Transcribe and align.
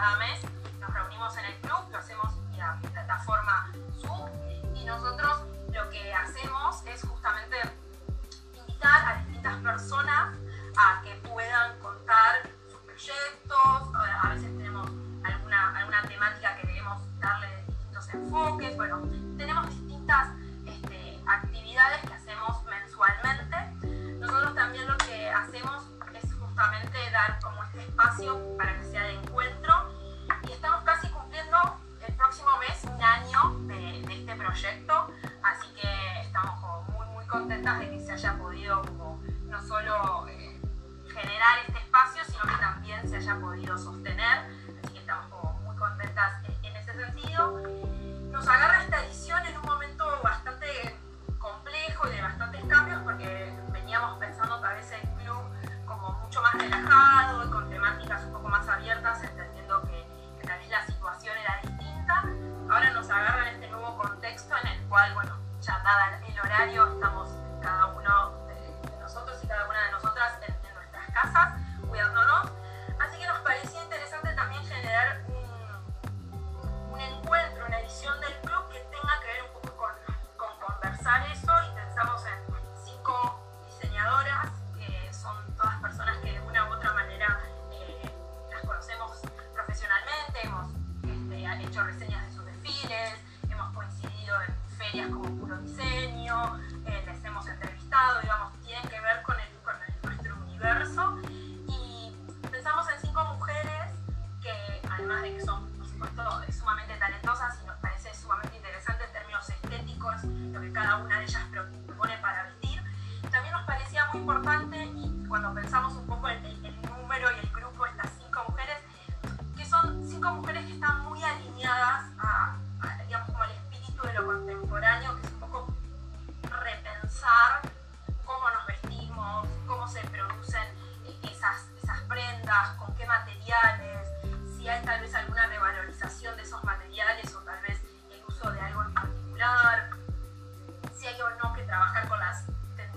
cada 0.00 0.16
mes, 0.16 0.40
nos 0.80 0.94
reunimos 0.94 1.36
en 1.36 1.44
el 1.44 1.54
club, 1.60 1.90
lo 1.90 1.98
hacemos 1.98 2.50
vía 2.52 2.78
plataforma 2.90 3.70
Zoom 4.00 4.30
y 4.74 4.82
nosotros 4.86 5.42
lo 5.74 5.90
que 5.90 6.14
hacemos 6.14 6.82
es 6.86 7.02
justamente 7.02 7.56
invitar 8.54 9.04
a 9.06 9.18
distintas 9.18 9.56
personas 9.58 10.38
a 10.78 11.02
que 11.02 11.14
puedan 11.28 11.78
contar 11.80 12.48
sus 12.70 12.80
proyectos, 12.80 13.94
a 14.22 14.28
veces 14.30 14.56
tenemos 14.56 14.88
alguna, 15.22 15.78
alguna 15.78 16.02
temática 16.04 16.56
que 16.56 16.68
queremos 16.68 17.02
darle 17.18 17.62
distintos 17.66 18.08
enfoques, 18.08 18.76
bueno, 18.78 19.02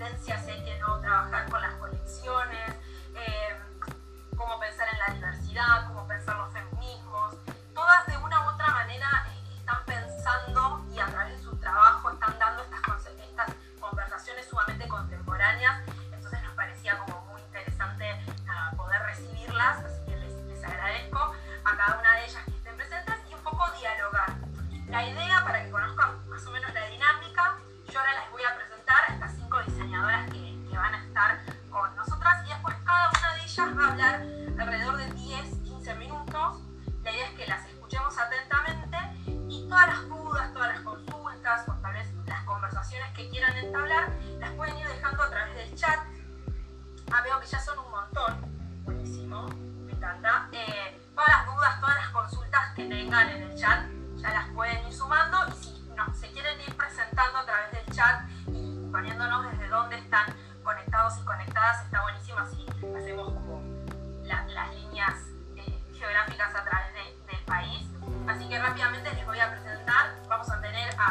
sentencia 0.04 0.38
sé 0.38 0.54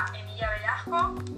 está 0.06 0.18
Emilia 0.18 0.50
Velasco, 0.50 1.33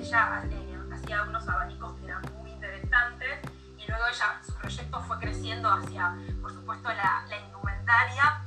ella 0.00 0.42
Hacía 0.92 1.22
unos 1.22 1.48
abanicos 1.48 1.92
que 1.94 2.06
eran 2.06 2.22
muy 2.38 2.50
interesantes 2.50 3.38
y 3.78 3.86
luego 3.86 4.06
ella, 4.06 4.40
su 4.44 4.52
proyecto 4.54 5.00
fue 5.02 5.18
creciendo 5.18 5.70
hacia, 5.70 6.16
por 6.42 6.52
supuesto, 6.52 6.88
la, 6.92 7.24
indumentaria. 7.46 8.42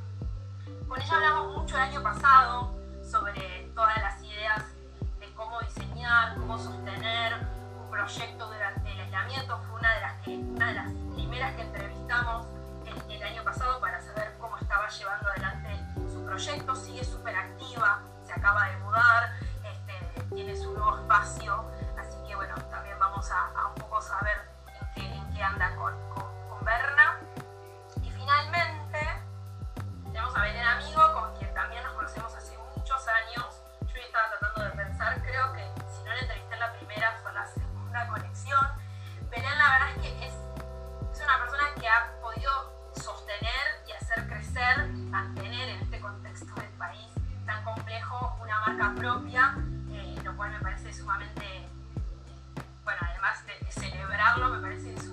Con 0.87 1.01
ella 1.01 1.15
hablamos 1.15 1.57
mucho 1.57 1.75
el 1.77 1.83
año 1.83 2.03
pasado 2.03 2.75
sobre 3.01 3.71
todas 3.73 3.97
las 3.97 4.21
ideas 4.23 4.63
de 5.19 5.31
cómo 5.33 5.61
diseñar, 5.61 6.35
cómo 6.35 6.57
sostener 6.57 7.33
un 7.79 7.89
proyecto 7.89 8.45
durante 8.45 8.91
el 8.91 8.99
aislamiento. 8.99 9.57
Fue 9.69 9.79
una 9.79 9.93
de 9.95 10.01
las, 10.01 10.93
primeras 11.15 11.55
que 11.55 11.61
entrevistamos 11.61 12.47
el, 12.85 13.11
el 13.11 13.23
año 13.23 13.43
pasado 13.43 13.79
para 13.79 14.01
saber 14.01 14.35
cómo 14.39 14.57
estaba 14.57 14.89
llevando 14.89 15.29
adelante 15.29 15.79
su 16.11 16.25
proyecto. 16.25 16.75
Sigue 16.75 17.03
súper 17.03 17.35
activa, 17.35 18.01
se 18.25 18.33
acaba 18.33 18.67
de 18.67 18.77
mudar, 18.77 19.42
tienes 20.33 20.65
un 20.65 20.73
nuevo 20.75 20.97
espacio, 20.97 21.65
así 21.97 22.17
que 22.27 22.35
bueno, 22.35 22.55
también 22.69 22.97
vamos 22.99 23.29
a, 23.31 23.67
un 23.67 23.75
poco 23.75 24.01
saber 24.01 24.49
en 24.95 25.33
qué, 25.33 25.43
anda 25.43 25.75
con, 25.75 25.93
con, 26.09 26.23
con 26.49 26.65
Berna. 26.65 27.02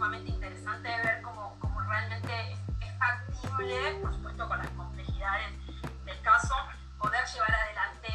sumamente 0.01 0.31
interesante 0.31 0.89
de 0.89 0.97
ver 0.97 1.21
cómo, 1.21 1.55
cómo 1.59 1.79
realmente 1.83 2.53
es, 2.81 2.99
factible, 2.99 3.99
por 4.01 4.15
supuesto 4.15 4.49
con 4.49 4.57
las 4.57 4.71
complejidades 4.71 5.53
del 6.07 6.19
caso, 6.23 6.55
poder 6.99 7.23
llevar 7.27 7.55
adelante 7.55 8.09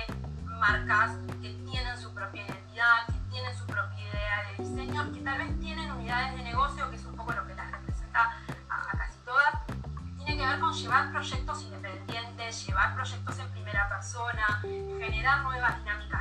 marcas 0.46 1.12
que 1.44 1.54
tienen 1.70 1.96
su 1.96 2.12
propia 2.12 2.44
identidad, 2.44 3.06
que 3.06 3.20
tienen 3.30 3.56
su 3.56 3.68
propia 3.68 4.00
idea 4.00 4.48
de 4.50 4.64
diseño, 4.64 5.14
que 5.14 5.20
tal 5.20 5.38
vez 5.38 5.60
tienen 5.60 5.92
unidades 5.92 6.36
de 6.36 6.42
negocio, 6.42 6.90
que 6.90 6.96
es 6.96 7.06
un 7.06 7.16
poco 7.16 7.34
lo 7.34 7.46
que 7.46 7.54
las 7.54 7.72
representa 7.72 8.34
a, 8.68 8.76
a 8.76 8.98
casi 8.98 9.20
todas, 9.20 9.54
tiene 10.18 10.38
que 10.38 10.44
ver 10.48 10.60
con 10.60 10.74
llevar 10.74 11.12
proyectos 11.12 11.62
independientes, 11.62 12.66
llevar 12.66 12.96
proyectos 12.96 13.38
en 13.38 13.52
primera 13.52 13.88
persona, 13.90 14.60
generar 14.64 15.44
nuevas 15.44 15.78
dinámicas 15.78 16.15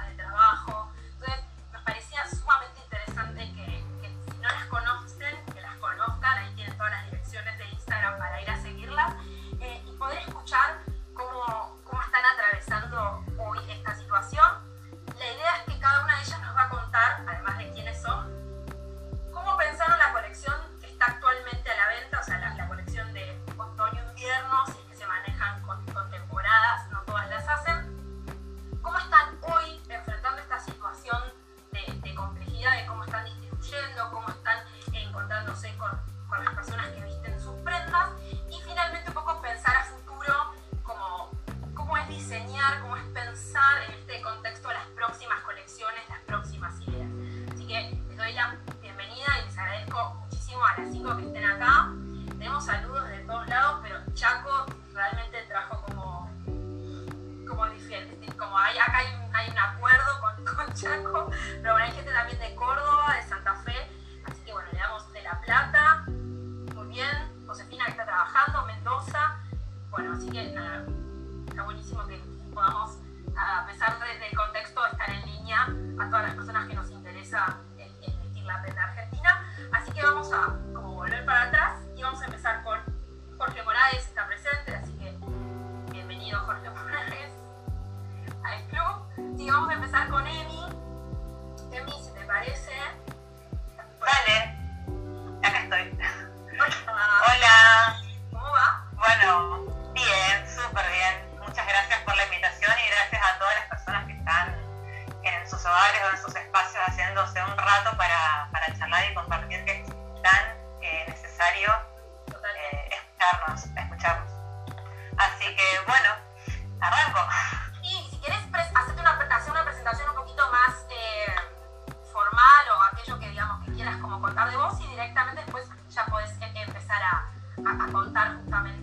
a, 127.80 127.92
contar 127.92 128.38
justamente 128.40 128.73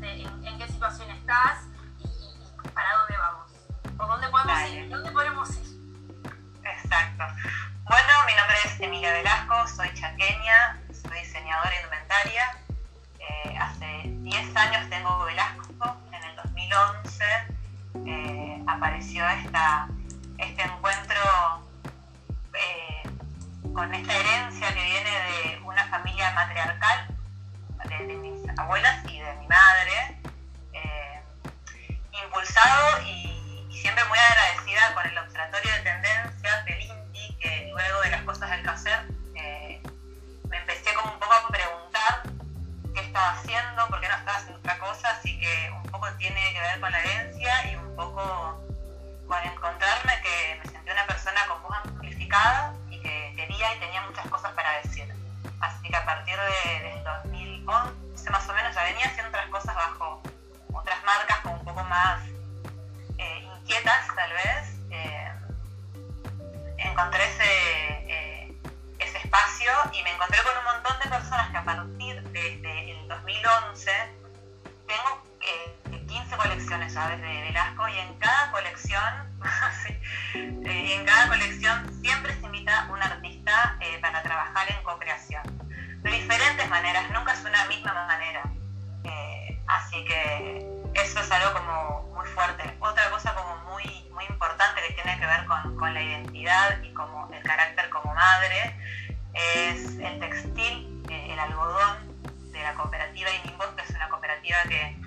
y 70.02 70.04
me 70.04 70.12
encontré 70.12 70.40
con 70.42 70.58
un 70.58 70.64
montón 70.64 71.00
de 71.04 71.10
personas 71.10 71.50
que 71.52 71.58
a 71.58 71.64
partir 71.64 72.22
de, 72.24 72.58
de 72.58 72.92
el 72.92 73.08
2011 73.08 73.92
tengo 74.88 75.24
eh, 75.42 76.06
15 76.08 76.38
colecciones 76.38 76.94
de 76.94 77.42
Velasco 77.42 77.88
y 77.88 77.98
en 78.00 78.14
cada 78.20 78.52
colección 78.52 79.04
eh, 80.34 80.94
en 80.94 81.06
cada 81.06 81.28
colección 81.28 82.02
siempre 82.02 82.34
se 82.34 82.46
invita 82.46 82.88
un 82.90 83.02
artista 83.02 83.78
eh, 83.80 84.00
para 84.02 84.24
trabajar 84.24 84.72
en 84.72 84.84
co-creación. 84.84 85.44
De 86.02 86.12
diferentes 86.12 86.68
maneras, 86.70 87.10
nunca 87.12 87.34
es 87.34 87.44
una 87.46 87.66
misma 87.66 87.94
manera. 87.94 88.42
Eh, 89.04 89.62
así 89.68 90.04
que 90.06 90.68
eso 90.96 91.20
es 91.20 91.32
algo 91.32 91.54
como 91.54 92.10
muy 92.16 92.28
fuerte. 92.28 92.76
Otra 92.80 93.10
cosa 93.12 93.36
como 93.36 93.56
muy, 93.72 94.10
muy 94.12 94.26
importante 94.26 94.82
que 94.88 94.94
tiene 94.94 95.20
que 95.20 95.26
ver 95.28 95.46
con, 95.46 95.78
con 95.78 95.94
la 95.94 96.02
identidad 96.02 96.82
y 96.82 96.92
como 96.94 97.30
el 97.32 97.44
carácter 97.44 97.90
como 97.90 98.14
madre 98.16 98.76
es 99.34 99.98
el 100.00 100.20
textil, 100.20 101.04
eh, 101.10 101.34
el 101.34 101.40
algodón 101.40 102.12
de 102.52 102.62
la 102.62 102.74
cooperativa 102.74 103.30
Inimbos, 103.44 103.68
que 103.76 103.84
es 103.84 103.90
una 103.92 104.10
cooperativa 104.10 104.58
que, 104.68 104.98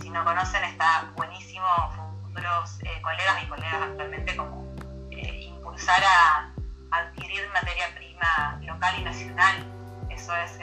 si 0.00 0.10
no 0.10 0.24
conocen 0.24 0.64
está 0.64 1.12
buenísimo, 1.14 1.66
futuros 1.94 2.78
eh, 2.82 3.00
colegas 3.02 3.42
y 3.42 3.46
colegas 3.46 3.82
actualmente, 3.82 4.36
como 4.36 4.74
eh, 5.10 5.42
impulsar 5.42 6.02
a 6.02 6.50
adquirir 6.90 7.48
materia 7.52 7.94
prima 7.94 8.58
local 8.62 8.94
y 8.98 9.04
nacional. 9.04 9.66
Eso 10.10 10.34
es, 10.36 10.58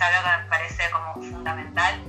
algo 0.00 0.22
que 0.22 0.42
me 0.42 0.48
parece 0.48 0.90
como 0.90 1.14
fundamental. 1.14 2.02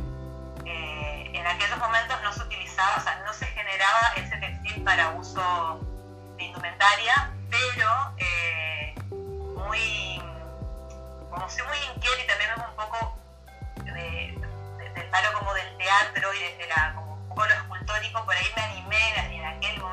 Eh, 0.66 1.32
en 1.34 1.48
aquellos 1.48 1.78
momentos 1.78 2.22
no 2.22 2.34
se 2.34 2.42
utilizaba, 2.42 2.98
o 2.98 3.02
sea, 3.02 3.22
no 3.26 3.34
se 3.34 3.46
generaba 3.48 4.14
ese 4.16 4.36
textil 4.38 4.84
para 4.84 5.12
uso 5.12 5.80
de 6.38 6.44
indumentaria, 6.46 7.32
pero 7.50 7.88
muy, 9.74 10.22
como 11.32 11.50
soy 11.50 11.64
muy 11.66 11.78
inquieta 11.96 12.24
y 12.24 12.28
también 12.28 12.50
hago 12.52 12.70
un 12.70 12.76
poco 12.76 13.18
de, 13.84 13.92
de, 13.92 14.90
del 14.92 15.10
palo 15.10 15.40
como 15.40 15.54
del 15.54 15.78
teatro 15.78 16.34
y 16.34 16.40
desde 16.40 16.68
la, 16.68 16.94
como 16.96 17.14
un 17.14 17.30
poco 17.30 17.46
lo 17.46 17.54
escultórico, 17.54 18.24
por 18.24 18.36
ahí 18.36 18.46
me 18.56 18.62
animé 18.62 19.36
en 19.36 19.46
aquel 19.46 19.80
momento 19.80 19.93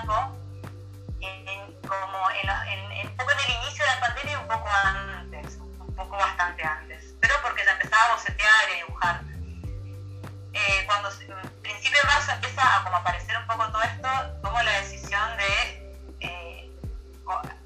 liderazgo, 0.00 0.36
en, 1.20 1.48
en, 1.48 1.72
como 1.82 2.30
en, 2.30 2.46
los, 2.46 2.56
en, 2.66 3.08
un 3.08 3.16
poco 3.16 3.30
del 3.30 3.56
inicio 3.56 3.84
de 3.84 3.90
la 3.90 4.00
pandemia 4.00 4.32
y 4.32 4.36
un 4.36 4.48
poco 4.48 4.68
antes, 4.84 5.56
un 5.56 5.94
poco 5.94 6.16
bastante 6.16 6.62
antes, 6.64 7.14
pero 7.20 7.34
porque 7.42 7.64
ya 7.64 7.72
empezaba 7.72 8.04
a 8.04 8.14
bocetear 8.14 8.68
y 8.68 8.72
a 8.72 8.84
dibujar. 8.84 9.20
Eh, 10.52 10.84
cuando 10.86 11.08
principio 11.62 12.00
de 12.02 12.08
marzo 12.08 12.32
empieza 12.32 12.62
a 12.62 12.84
como 12.84 12.96
aparecer 12.96 13.36
un 13.38 13.46
poco 13.46 13.70
todo 13.70 13.82
esto, 13.82 14.08
tomo 14.42 14.62
la 14.62 14.72
decisión 14.80 15.36
de 15.36 15.94
eh, 16.20 16.70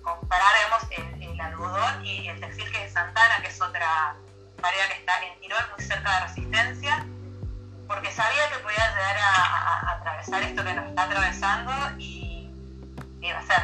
comparar, 0.02 0.54
el, 0.90 1.22
el, 1.22 1.40
algodón 1.40 2.04
y 2.04 2.28
el 2.28 2.40
textil 2.40 2.70
que 2.70 2.78
es 2.78 2.84
de 2.84 2.90
Santana, 2.90 3.40
que 3.40 3.48
es 3.48 3.60
otra 3.60 4.16
variedad 4.60 4.88
que 4.88 4.98
está 4.98 5.24
en 5.24 5.40
Tirol, 5.40 5.70
muy 5.76 5.84
cerca 5.84 6.12
de 6.12 6.20
Resistencia, 6.26 7.06
porque 7.86 8.12
sabía 8.12 8.50
que 8.50 8.58
podía 8.58 8.90
llegar 8.90 9.16
a, 9.18 9.34
a, 9.34 9.80
a 9.80 9.90
atravesar 9.92 10.42
esto 10.42 10.64
que 10.64 10.74
nos 10.74 10.86
está 10.88 11.04
atravesando 11.04 11.72
y 11.98 12.23
iba 13.28 13.38
a 13.38 13.42
ser. 13.42 13.62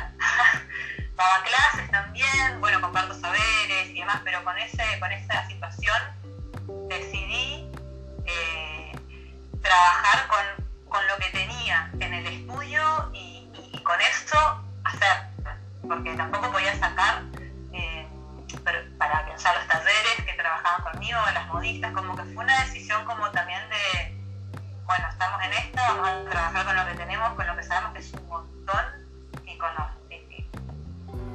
Daba 1.16 1.42
clases 1.42 1.90
también, 1.90 2.60
bueno, 2.60 2.80
comparto 2.80 3.14
saberes 3.14 3.90
y 3.90 4.00
demás, 4.00 4.20
pero 4.24 4.42
con, 4.42 4.56
ese, 4.58 4.82
con 4.98 5.12
esa 5.12 5.46
situación 5.48 5.96
decidí 6.88 7.70
eh, 8.24 8.92
trabajar 9.60 10.26
con, 10.28 10.64
con, 10.88 11.06
lo 11.08 11.16
que 11.18 11.30
tenía 11.30 11.90
en 12.00 12.14
el 12.14 12.26
estudio 12.26 13.10
y, 13.12 13.28
con 13.82 14.00
esto 14.00 14.38
hacer, 14.84 15.26
porque 15.86 16.14
tampoco 16.14 16.52
podía 16.52 16.78
sacar 16.78 17.22
eh, 17.72 18.06
para 18.98 19.24
pensar 19.24 19.56
los 19.56 19.66
talleres 19.66 20.24
que 20.24 20.32
trabajaban 20.34 20.92
conmigo, 20.92 21.18
las 21.34 21.46
modistas, 21.48 21.92
como 21.92 22.14
que 22.14 22.22
fue 22.22 22.44
una 22.44 22.60
decisión 22.60 23.04
como 23.04 23.28
también 23.32 23.60
de, 23.68 24.16
bueno, 24.84 25.08
estamos 25.08 25.42
en 25.42 25.52
esta, 25.54 25.92
vamos 25.92 26.08
a 26.08 26.30
trabajar 26.30 26.66
con 26.66 26.76
lo 26.76 26.86
que 26.86 26.94
tenemos, 26.94 27.34
con 27.34 27.46
lo 27.46 27.56
que 27.56 27.62
sabemos 27.64 27.92
que 27.94 27.98
es 27.98 28.12
un 28.12 28.28
montón 28.28 28.99
los... 29.68 29.86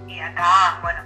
Y, 0.08 0.20
acá, 0.20 0.80
bueno, 0.82 1.02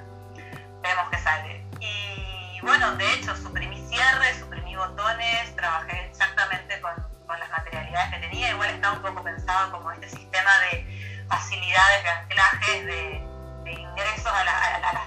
vemos 0.81 1.09
que 1.09 1.17
sale. 1.17 1.65
Y 1.79 2.59
bueno, 2.61 2.95
de 2.95 3.13
hecho, 3.13 3.35
suprimí 3.35 3.81
cierres, 3.87 4.39
suprimí 4.39 4.75
botones, 4.75 5.55
trabajé 5.55 6.05
exactamente 6.05 6.79
con, 6.81 6.93
con 7.25 7.39
las 7.39 7.49
materialidades 7.49 8.13
que 8.13 8.19
tenía, 8.19 8.51
igual 8.51 8.69
estaba 8.69 8.95
un 8.95 9.01
poco 9.01 9.23
pensado 9.23 9.71
como 9.71 9.91
este 9.91 10.09
sistema 10.09 10.51
de 10.71 11.25
facilidades 11.27 12.03
de 12.03 12.09
anclajes, 12.09 12.85
de, 12.85 13.23
de 13.63 13.71
ingresos 13.71 14.27
a, 14.27 14.41
a, 14.41 14.93
las 14.93 14.98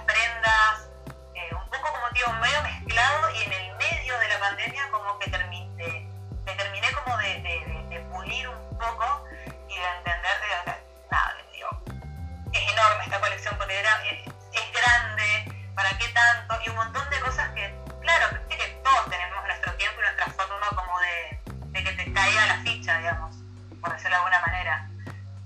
Y 16.65 16.69
un 16.69 16.75
montón 16.75 17.09
de 17.09 17.19
cosas 17.19 17.49
que, 17.49 17.75
claro, 18.01 18.39
que 18.49 18.81
todos 18.83 19.09
tenemos 19.09 19.43
nuestro 19.45 19.73
tiempo 19.73 19.99
y 19.99 20.03
nuestra 20.03 20.25
forma 20.27 20.67
como 20.69 20.99
de, 20.99 21.39
de 21.71 21.83
que 21.83 21.91
te 21.93 22.13
caiga 22.13 22.45
la 22.47 22.57
ficha, 22.57 22.97
digamos, 22.99 23.35
por 23.81 23.91
decirlo 23.91 24.11
de 24.11 24.15
alguna 24.15 24.39
manera. 24.41 24.89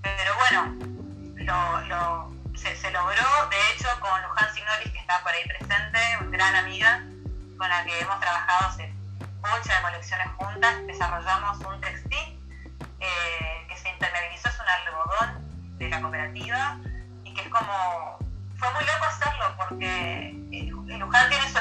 Pero 0.01 0.35
bueno, 0.35 0.75
lo, 1.37 1.81
lo 1.81 2.37
se, 2.57 2.91
logró, 2.91 3.49
de 3.49 3.71
hecho, 3.71 3.87
con 3.99 4.21
Luján 4.23 4.53
Signoris, 4.53 4.91
que 4.91 4.99
está 4.99 5.21
por 5.21 5.31
ahí 5.31 5.47
presente, 5.47 5.99
una 6.21 6.37
gran 6.37 6.55
amiga 6.55 7.03
con 7.57 7.69
la 7.69 7.83
que 7.83 7.99
hemos 7.99 8.19
trabajado 8.19 8.67
hace 8.67 8.93
muchas 9.41 9.77
de 9.77 9.81
colecciones 9.81 10.27
juntas, 10.37 10.75
desarrollamos 10.87 11.59
un 11.59 11.79
textil 11.81 12.39
eh, 12.99 13.65
que 13.67 13.77
se 13.77 13.89
impermeabilizó, 13.89 14.49
es 14.49 14.59
un 14.59 14.67
algodón 14.67 15.77
de 15.77 15.89
la 15.89 16.01
cooperativa 16.01 16.77
y 17.23 17.33
que 17.33 17.41
es 17.41 17.49
como, 17.49 18.17
fue 18.57 18.73
muy 18.73 18.83
loco 18.83 19.05
hacerlo 19.05 19.55
porque 19.57 20.26
Luján 20.99 21.29
tiene 21.29 21.47
su 21.49 21.59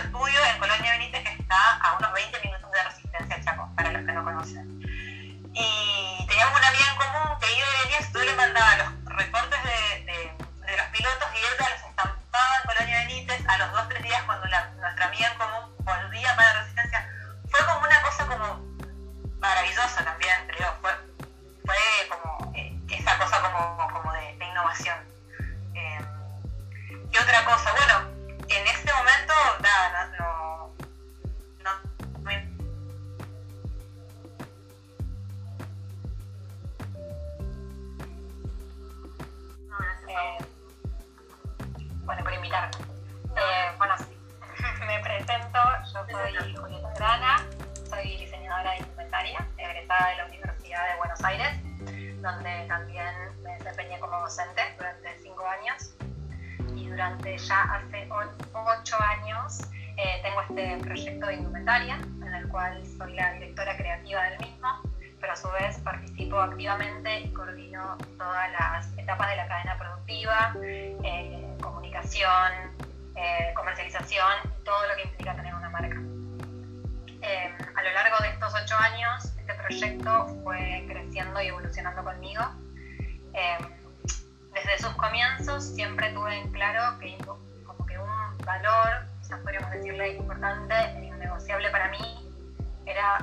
valor, 88.46 89.04
quizás 89.20 89.40
podríamos 89.40 89.70
decirle 89.72 90.14
importante 90.14 90.74
e 90.74 91.04
innegociable 91.04 91.68
para 91.70 91.88
mí, 91.88 92.32
era 92.86 93.18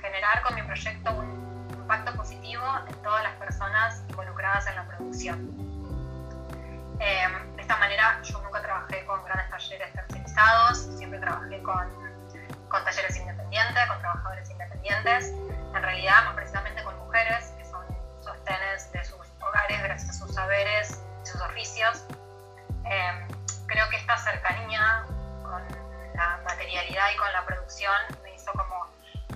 generar 0.00 0.42
con 0.42 0.54
mi 0.54 0.62
proyecto 0.62 1.12
un 1.12 1.68
impacto 1.74 2.16
positivo 2.16 2.64
en 2.88 2.94
todas 3.02 3.22
las 3.22 3.34
personas 3.34 4.02
involucradas 4.08 4.66
en 4.66 4.74
la 4.76 4.84
producción. 4.88 5.38
Eh, 6.98 7.28
de 7.54 7.62
esta 7.62 7.76
manera 7.76 8.18
yo 8.22 8.40
nunca 8.40 8.62
trabajé 8.62 9.04
con 9.04 9.22
grandes 9.24 9.50
talleres 9.50 9.92
tercerizados, 9.92 10.78
siempre 10.96 11.18
trabajé 11.20 11.62
con, 11.62 11.92
con 12.70 12.82
talleres 12.82 13.16
independientes, 13.18 13.86
con 13.86 13.98
trabajadores 14.00 14.50
independientes, 14.50 15.32
en 15.74 15.82
realidad 15.82 16.24
más 16.24 16.34
precisamente 16.34 16.82
con 16.82 16.96
mujeres 16.98 17.52
que 17.58 17.64
son 17.66 17.84
sostenes 18.22 18.90
de 18.92 19.04
sus 19.04 19.20
hogares 19.40 19.82
gracias 19.82 20.10
a 20.10 20.12
sus 20.14 20.34
saberes 20.34 20.95
esta 24.06 24.18
cercanía 24.18 25.04
con 25.42 25.60
la 26.14 26.40
materialidad 26.44 27.10
y 27.12 27.16
con 27.16 27.32
la 27.32 27.44
producción 27.44 27.92
me 28.22 28.32
hizo 28.36 28.52
como 28.52 28.86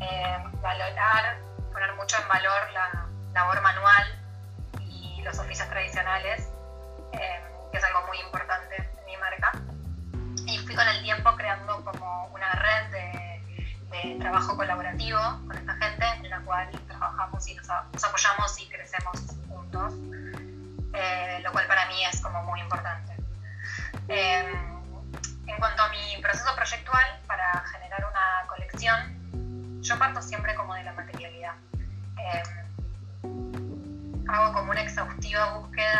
eh, 0.00 0.38
valorar, 0.62 1.40
poner 1.72 1.92
mucho 1.94 2.16
en 2.22 2.28
valor 2.28 2.70
la 2.72 3.06
labor 3.32 3.60
manual 3.62 4.16
y 4.78 5.22
los 5.22 5.36
oficios 5.40 5.68
tradicionales 5.68 6.48
eh, 7.12 7.42
que 7.72 7.78
es 7.78 7.84
algo 7.84 8.06
muy 8.06 8.20
importante 8.20 8.76
en 8.76 9.04
mi 9.06 9.16
marca. 9.16 9.52
Y 10.46 10.58
fui 10.58 10.76
con 10.76 10.86
el 10.86 11.02
tiempo 11.02 11.34
creando 11.34 11.84
como 11.84 12.26
una 12.26 12.52
red 12.52 12.90
de, 12.92 14.18
trabajo 14.20 14.56
colaborativo 14.56 15.18
con 15.48 15.56
esta 15.56 15.74
gente 15.74 16.06
en 16.06 16.30
la 16.30 16.40
cual 16.42 16.70
trabajamos 16.86 17.46
y 17.48 17.54
nos, 17.56 17.66
nos 17.66 18.04
apoyamos 18.04 18.60
y 18.60 18.68
crecemos 18.68 19.18
juntos, 19.48 19.94
eh, 20.94 21.40
lo 21.42 21.50
cual 21.50 21.66
para 21.66 21.86
mí 21.88 22.04
es 22.04 22.20
como 22.20 22.40
muy 22.44 22.60
importante. 22.60 23.09
Eh, 24.12 24.42
en 25.46 25.56
cuanto 25.58 25.82
a 25.82 25.88
mi 25.90 26.20
proceso 26.20 26.52
proyectual 26.56 27.20
para 27.28 27.62
generar 27.72 28.04
una 28.10 28.44
colección, 28.48 29.80
yo 29.80 29.96
parto 30.00 30.20
siempre 30.20 30.56
como 30.56 30.74
de 30.74 30.82
la 30.82 30.92
materialidad. 30.94 31.54
Eh, 32.18 32.42
hago 34.28 34.52
como 34.52 34.72
una 34.72 34.82
exhaustiva 34.82 35.58
búsqueda 35.58 35.99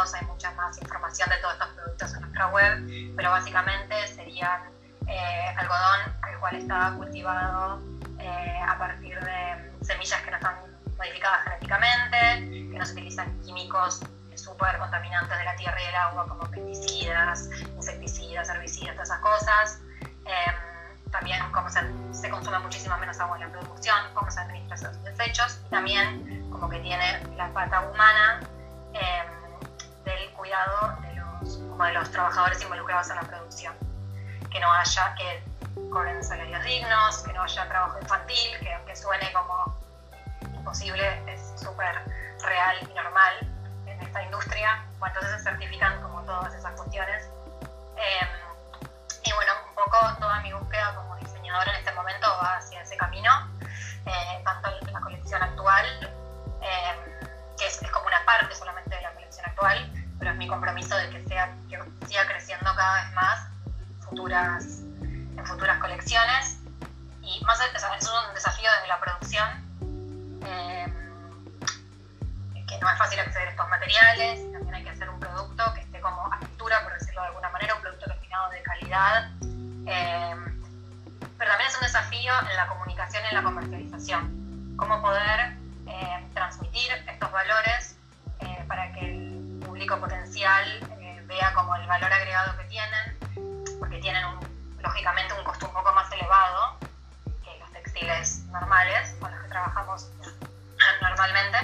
los 0.00 0.14
hay 0.14 0.24
mucha 0.26 0.50
más 0.52 0.80
información 0.80 1.28
de 1.30 1.36
todos 1.38 1.54
estos 1.54 1.68
productos 1.68 2.14
en 2.14 2.20
nuestra 2.20 2.46
web, 2.48 3.12
pero 3.16 3.30
básicamente 3.30 4.06
serían 4.08 4.62
eh, 5.06 5.54
algodón 5.56 6.00
el 6.30 6.38
cual 6.38 6.56
está 6.56 6.94
cultivado 6.96 7.80
eh, 8.18 8.60
a 8.66 8.78
partir 8.78 9.18
de 9.20 9.72
semillas 9.82 10.20
que 10.22 10.30
no 10.30 10.36
están 10.36 10.56
modificadas 10.96 11.44
genéticamente, 11.44 12.16
que 12.70 12.78
no 12.78 12.84
se 12.84 12.92
utilizan 12.92 13.40
químicos 13.40 14.00
súper 14.34 14.78
contaminantes 14.78 15.36
de 15.36 15.44
la 15.44 15.56
tierra 15.56 15.82
y 15.82 15.86
el 15.86 15.94
agua 15.94 16.28
como 16.28 16.48
pesticidas, 16.50 17.50
insecticidas, 17.76 18.48
herbicidas, 18.48 18.94
todas 18.94 19.08
esas 19.08 19.20
cosas. 19.20 19.80
Em, 20.24 21.10
también 21.10 21.40
cómo 21.52 21.68
se, 21.70 21.80
se, 22.12 22.30
consume 22.30 22.58
muchísimo 22.58 22.96
menos 22.98 23.18
agua 23.18 23.36
en 23.38 23.44
la 23.44 23.58
producción, 23.58 23.96
cómo 24.14 24.30
se 24.30 24.40
administran 24.40 24.78
esos 24.78 25.04
desechos 25.04 25.60
y 25.66 25.70
también 25.70 26.48
como 26.50 26.68
que 26.68 26.78
tiene 26.80 27.20
la 27.36 27.48
pata 27.52 27.80
humana 27.80 28.40
del 28.92 29.37
cuidado 30.48 30.96
de 31.02 31.14
los, 31.14 31.56
como 31.58 31.84
de 31.84 31.92
los 31.92 32.10
trabajadores 32.10 32.62
involucrados 32.62 33.10
en 33.10 33.16
la 33.16 33.22
producción. 33.22 33.74
Que 34.50 34.60
no 34.60 34.72
haya, 34.72 35.14
que 35.14 35.44
cobren 35.90 36.24
salarios 36.24 36.64
dignos, 36.64 37.18
que 37.18 37.32
no 37.34 37.42
haya 37.42 37.68
trabajo 37.68 37.98
infantil, 38.00 38.58
que 38.60 38.72
aunque 38.72 38.96
suene 38.96 39.30
como 39.32 39.76
imposible, 40.54 41.22
es 41.26 41.52
súper 41.60 42.02
real 42.42 42.76
y 42.80 42.94
normal 42.94 43.32
en 43.86 44.00
esta 44.00 44.22
industria. 44.22 44.82
Bueno, 44.98 45.14
entonces 45.16 45.42
se 45.42 45.50
certifican 45.50 46.00
como 46.00 46.22
todas 46.22 46.54
esas 46.54 46.72
cuestiones. 46.80 47.28
Em, 47.96 48.28
y 49.24 49.32
bueno, 49.32 49.52
un 49.68 49.74
poco 49.74 49.98
toda 50.18 50.40
mi 50.40 50.52
búsqueda 50.54 50.94
como 50.94 51.14
diseñadora 51.16 51.72
en 51.72 51.78
este 51.80 51.92
momento 51.92 52.26
va 52.42 52.56
hacia 52.56 52.80
ese 52.80 52.96
camino, 52.96 53.30
eh, 54.06 54.42
tanto 54.44 54.70
en 54.80 54.92
la 54.94 55.00
colección 55.00 55.42
actual, 55.42 55.86
em, 56.62 57.56
que 57.58 57.66
es, 57.66 57.82
es, 57.82 57.90
como 57.90 58.06
una 58.06 58.24
parte 58.24 58.54
solamente 58.54 58.96
de 58.96 59.02
la 59.02 59.12
colección 59.12 59.44
actual, 59.44 59.97
pero 60.18 60.32
es 60.32 60.36
mi 60.36 60.48
compromiso 60.48 60.96
de 60.96 61.10
que, 61.10 61.24
sea, 61.28 61.54
siga 62.06 62.26
creciendo 62.26 62.74
cada 62.74 63.02
vez 63.02 63.14
más 63.14 63.48
futuras 64.00 64.80
en 65.36 65.46
futuras 65.46 65.78
colecciones. 65.78 66.58
Y 67.22 67.44
más 67.44 67.60
es 67.60 67.84
un 68.08 68.34
desafío 68.34 68.70
desde 68.72 68.88
la 68.88 69.00
producción, 69.00 69.48
eh, 70.46 70.86
que 72.66 72.78
no 72.78 72.90
es 72.90 72.98
fácil 72.98 73.20
acceder 73.20 73.48
a 73.48 73.50
estos 73.50 73.68
materiales, 73.68 74.52
también 74.52 74.74
hay 74.74 74.84
que 74.84 74.90
hacer 74.90 75.08
un 75.08 75.20
producto 75.20 75.74
que 75.74 75.80
esté 75.80 76.00
como 76.00 76.32
a 76.32 76.36
altura, 76.36 76.82
por 76.82 76.94
decirlo 76.94 77.20
de 77.22 77.28
alguna 77.28 77.50
manera, 77.50 77.74
un 77.74 77.82
producto 77.82 78.06
refinado 78.06 78.50
de 78.50 78.62
calidad. 78.62 79.30
Eh, 79.86 80.36
pero 81.38 81.50
también 81.50 81.70
es 81.70 81.76
un 81.76 81.82
desafío 81.82 82.32
en 82.50 82.56
la 82.56 82.66
comunicación 82.66 83.22
y 83.24 83.28
en 83.28 83.34
la 83.34 83.42
comercialización. 83.42 84.74
Cómo 84.76 85.00
poder 85.00 85.56
eh, 85.86 86.28
transmitir 86.34 86.92
estos 87.06 87.30
valores 87.30 87.67
público 89.88 90.00
potencial 90.00 90.80
vea 91.26 91.52
como 91.54 91.74
el 91.76 91.86
valor 91.86 92.12
agregado 92.12 92.56
que 92.58 92.64
tienen, 92.64 93.18
porque 93.78 93.98
tienen 93.98 94.22
un 94.26 94.38
lógicamente 94.82 95.32
un 95.34 95.44
costo 95.44 95.66
un 95.66 95.72
poco 95.72 95.92
más 95.94 96.12
elevado 96.12 96.78
que 97.42 97.58
los 97.58 97.72
textiles 97.72 98.44
normales 98.52 99.14
con 99.18 99.30
los 99.30 99.42
que 99.42 99.48
trabajamos 99.48 100.10
normalmente. 101.02 101.58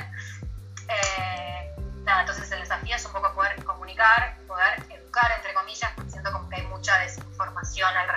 Eh, 0.89 1.75
nada, 2.05 2.21
entonces 2.23 2.51
el 2.51 2.61
desafío 2.61 2.97
es 2.97 3.05
un 3.05 3.13
poco 3.13 3.33
poder 3.35 3.63
comunicar, 3.63 4.39
poder 4.47 4.83
educar, 4.91 5.31
entre 5.33 5.53
comillas, 5.53 5.93
siento 6.09 6.33
como 6.33 6.49
que 6.49 6.57
hay 6.57 6.67
mucha 6.69 6.99
desinformación 7.01 7.95
al 7.95 8.09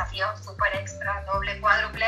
desafío 0.00 0.26
súper 0.38 0.74
extra, 0.76 1.22
doble, 1.26 1.60
cuádruple, 1.60 2.06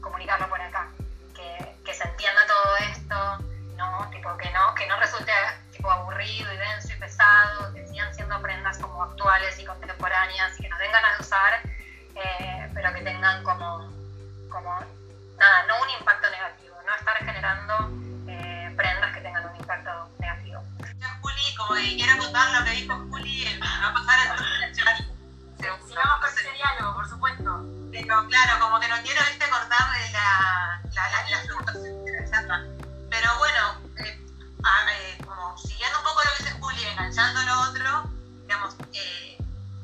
comunicarlo 0.00 0.48
por 0.48 0.60
acá, 0.60 0.88
que, 1.34 1.74
que, 1.84 1.92
se 1.92 2.06
entienda 2.06 2.46
todo 2.46 2.76
esto, 2.92 3.38
¿no? 3.76 4.08
Tipo, 4.10 4.36
que 4.36 4.48
no, 4.50 4.74
que 4.76 4.86
no 4.86 4.96
resulte 5.00 5.32
tipo 5.72 5.90
aburrido 5.90 6.52
y 6.52 6.56
denso 6.56 6.92
y 6.92 6.96
pesado, 7.00 7.74
que 7.74 7.84
sigan 7.88 8.14
siendo 8.14 8.40
prendas 8.40 8.78
como 8.78 9.02
actuales 9.02 9.58
y 9.58 9.64
contemporáneas 9.64 10.58
y 10.58 10.62
que 10.62 10.68
nos 10.68 10.78
den 10.78 10.92
ganas 10.92 11.18
de 11.18 11.24
usar, 11.24 11.60
eh, 12.14 12.70
pero 12.72 12.94
que 12.94 13.02
tengan 13.02 13.42
como, 13.42 13.90
como, 14.48 14.78
nada, 15.36 15.66
no 15.66 15.82
un 15.82 15.90
impacto 15.98 16.30
negativo, 16.30 16.76
no 16.86 16.94
estar 16.94 17.16
generando 17.16 17.90
eh, 18.28 18.72
prendas 18.76 19.12
que 19.14 19.20
tengan 19.20 19.46
un 19.46 19.56
impacto 19.56 20.10
negativo. 20.20 20.62
Juli, 21.22 21.56
como 21.56 21.74
quiero 21.74 22.18
contar 22.18 22.60
lo 22.60 22.64
que 22.64 22.70
dijo 22.70 22.94
Juli, 23.10 23.58
va 23.60 23.88
a 23.88 23.94
pasar 23.94 24.28
a 24.28 24.55
Pero 28.06 28.24
claro, 28.28 28.60
como 28.60 28.78
que 28.78 28.86
no 28.86 28.94
quiero 29.02 29.20
¿viste, 29.28 29.48
cortar 29.50 29.80
la, 30.12 30.80
la, 30.94 31.10
la, 31.10 32.46
la 32.46 32.64
Pero 33.10 33.38
bueno, 33.38 33.80
eh, 33.96 34.22
eh, 34.62 35.18
como 35.24 35.58
siguiendo 35.58 35.98
un 35.98 36.04
poco 36.04 36.20
lo 36.24 36.36
que 36.36 36.44
dice 36.44 36.56
Juli, 36.60 36.84
enganchando 36.84 37.42
lo 37.42 37.60
otro, 37.62 38.10
digamos, 38.42 38.76
eh, 38.92 39.38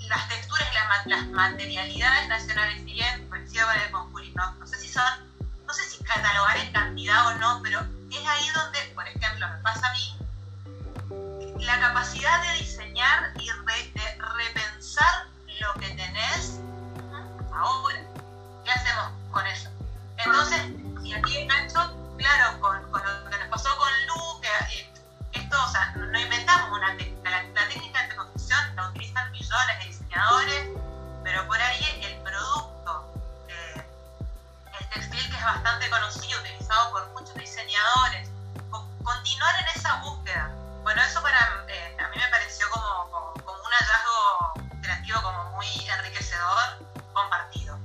las 0.06 0.28
texturas 0.28 0.68
y 0.70 1.08
las, 1.08 1.26
materialidades 1.30 2.28
nacionales, 2.28 2.76
si 2.84 2.92
bien 2.92 3.28
coincido 3.28 3.66
con, 3.90 4.12
Juli, 4.12 4.32
¿no? 4.36 4.66
sé 4.68 4.78
si 4.78 4.88
son, 4.88 5.02
no 5.66 5.74
sé 5.74 5.82
si 5.90 6.04
catalogar 6.04 6.58
en 6.58 6.72
cantidad 6.72 7.26
o 7.26 7.34
no, 7.38 7.60
pero 7.60 7.80
es 7.80 8.24
ahí 8.24 8.48
donde, 8.54 8.78
por 8.94 9.08
ejemplo, 9.08 9.48
me 9.48 9.56
pasa 9.62 9.88
a 9.88 9.92
mí, 9.94 10.16
la 11.64 11.80
capacidad 11.80 12.40
de 12.42 12.58
diseñar 12.60 13.32
y 13.40 13.48
de 13.48 14.18
repensar 14.36 15.26
lo 15.60 15.74
que 15.80 15.88
tenés 15.88 16.60
ahora. 17.52 18.01
Y 21.12 21.14
aquí 21.14 21.36
engancho, 21.36 21.94
claro, 22.16 22.58
con, 22.60 22.90
con, 22.90 23.02
lo 23.02 23.30
que 23.30 23.36
nos 23.36 23.48
pasó 23.48 23.68
con 23.76 23.90
Lu, 24.06 24.40
que 24.40 24.48
eh, 24.48 24.90
esto, 25.32 25.56
o 25.62 25.68
sea, 25.70 25.92
no 25.94 26.18
inventamos 26.18 26.70
una 26.78 26.96
técnica, 26.96 27.30
la, 27.30 27.42
la, 27.42 27.68
técnica 27.68 28.06
de 28.06 28.16
construcción 28.16 28.76
la 28.76 28.88
utilizan 28.88 29.30
millones 29.30 29.78
de 29.78 29.84
diseñadores, 29.84 30.68
pero 31.22 31.46
por 31.46 31.60
ahí 31.60 32.00
el 32.02 32.16
producto, 32.22 33.12
eh, 33.48 33.84
el 34.80 34.88
textil 34.88 35.30
que 35.30 35.36
es 35.36 35.44
bastante 35.44 35.90
conocido, 35.90 36.40
utilizado 36.40 36.92
por 36.92 37.06
muchos 37.10 37.34
diseñadores, 37.34 38.30
continuar 39.04 39.54
en 39.60 39.78
esa 39.78 39.96
búsqueda. 39.96 40.50
Bueno, 40.82 41.02
eso 41.02 41.20
para 41.20 41.66
eh, 41.68 41.96
a 42.00 42.08
mí 42.08 42.16
me 42.16 42.28
pareció 42.28 42.70
como, 42.70 43.10
como, 43.10 43.32
como 43.44 43.58
un 43.62 43.70
hallazgo 43.70 44.80
creativo 44.80 45.20
como 45.20 45.50
muy 45.50 45.66
enriquecedor 45.66 46.86
compartido. 47.12 47.78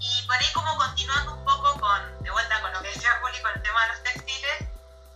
Y 0.00 0.26
por 0.26 0.36
ahí 0.36 0.52
como 0.54 0.76
continuando 0.78 1.34
un 1.34 1.44
poco 1.44 1.51
con, 1.92 2.24
de 2.24 2.30
vuelta 2.30 2.60
con 2.62 2.72
lo 2.72 2.80
que 2.80 2.88
decía 2.88 3.10
Juli 3.20 3.42
con 3.42 3.52
el 3.54 3.62
tema 3.62 3.82
de 3.82 3.88
los 3.88 4.02
textiles, 4.02 4.58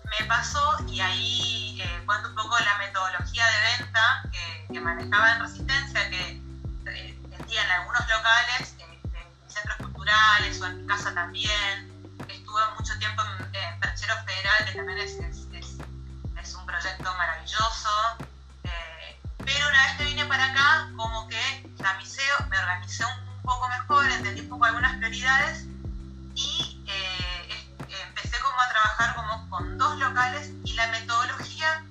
me 0.05 0.27
pasó 0.27 0.85
y 0.87 1.01
ahí 1.01 1.81
eh, 1.81 2.03
cuento 2.05 2.29
un 2.29 2.35
poco 2.35 2.59
la 2.59 2.77
metodología 2.79 3.47
de 3.47 3.79
venta 3.79 4.23
que, 4.31 4.75
que 4.75 4.81
manejaba 4.81 5.33
en 5.33 5.41
Resistencia, 5.41 6.11
que 6.11 6.43
eh, 6.87 7.19
en 7.33 7.71
algunos 7.71 8.03
locales, 8.09 8.75
eh, 8.79 9.01
en 9.15 9.51
centros 9.51 9.77
culturales 9.79 10.61
o 10.61 10.67
en 10.67 10.83
mi 10.83 10.87
casa 10.87 11.15
también. 11.15 11.93
Estuve 12.29 12.63
mucho 12.79 12.99
tiempo 12.99 13.23
en, 13.23 13.55
en 13.55 13.81
Perchero 13.81 14.15
Federal, 14.27 14.67
que 14.67 14.73
también 14.73 14.99
es, 14.99 15.13
es, 15.15 15.47
es, 15.53 15.77
es 16.43 16.55
un 16.55 16.67
proyecto 16.67 17.15
maravilloso. 17.15 17.91
pero 19.39 19.69
una 19.69 19.87
vez 19.87 19.97
que 19.97 20.05
vine 20.05 20.27
para 20.27 20.45
acá, 20.45 20.91
como 20.95 21.27
que 21.29 21.67
miseo, 21.99 22.37
me 22.51 22.59
organicé 22.59 23.05
un 23.05 23.43
poco 23.43 23.69
mejor, 23.69 24.05
entendí 24.11 24.41
un 24.43 24.49
poco 24.49 24.65
algunas 24.67 24.97
prioridades 24.97 25.67
y 26.37 26.85
eh, 26.87 27.77
empecé 28.09 28.39
como 28.41 28.61
a 28.61 28.69
trabajar 28.69 29.17
como 29.17 29.51
con 29.51 29.79
dos 29.79 29.99
locales 29.99 30.53
y 30.65 30.75
la 30.75 30.87
metodología 30.89 31.83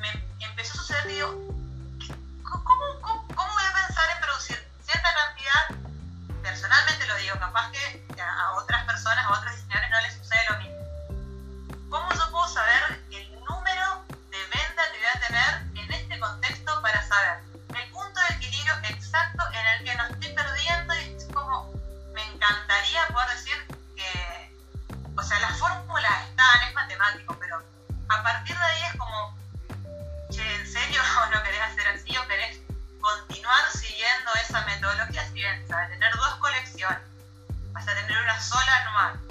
me 0.00 0.10
empezó 0.40 0.74
a 0.74 0.76
suceder, 0.82 1.06
digo, 1.06 1.28
¿cómo, 2.42 3.00
cómo, 3.00 3.28
cómo 3.28 3.52
voy 3.52 3.64
a 3.64 3.86
pensar 3.86 4.04
en 4.14 4.20
producir 4.20 4.58
cierta 4.82 5.08
cantidad? 5.14 6.42
Personalmente 6.42 7.06
lo 7.06 7.16
digo, 7.16 7.38
capaz 7.38 7.70
que 7.70 8.04
a 8.20 8.52
otras 8.54 8.84
personas, 8.84 9.24
a 9.24 9.38
otros 9.38 9.54
diseñadores 9.54 9.90
no 9.90 10.00
les 10.00 10.14
sucede 10.14 10.40
lo 10.50 10.58
mismo. 10.58 10.65
experiencia, 35.46 35.88
tener 35.88 36.12
dos 36.14 36.34
colecciones, 36.36 36.98
hasta 37.74 37.94
tener 37.94 38.22
una 38.22 38.40
sola 38.40 38.84
nomás. 38.84 39.25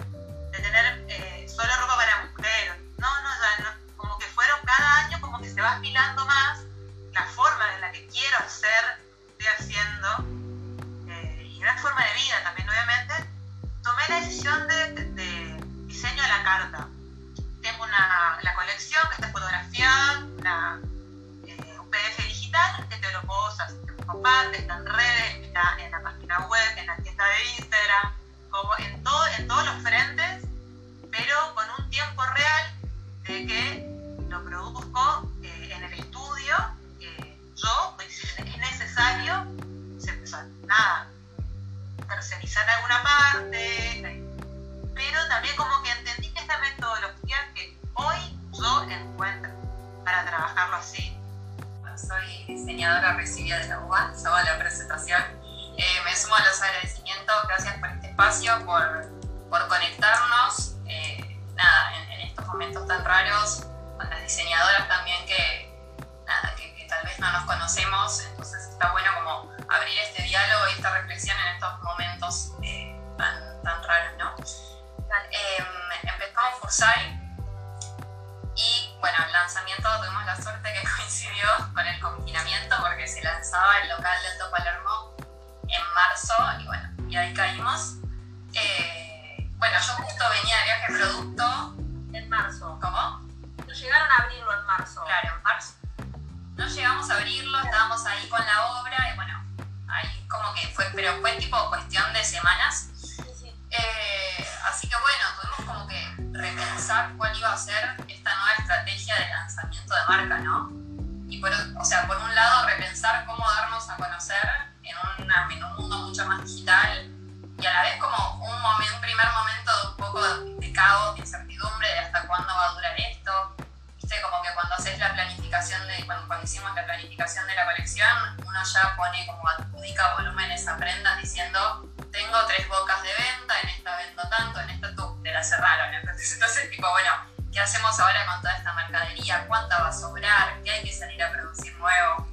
Tipo, 136.85 136.91
bueno, 136.91 137.11
¿qué 137.51 137.59
hacemos 137.59 137.99
ahora 137.99 138.25
con 138.27 138.41
toda 138.41 138.57
esta 138.57 138.73
mercadería? 138.73 139.47
¿Cuánta 139.47 139.81
va 139.81 139.87
a 139.87 139.91
sobrar? 139.91 140.61
¿Qué 140.63 140.71
hay 140.71 140.83
que 140.83 140.93
salir 140.93 141.21
a 141.23 141.31
producir 141.31 141.75
nuevo? 141.77 142.27